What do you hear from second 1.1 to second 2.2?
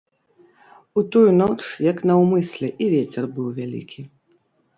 тую ноч як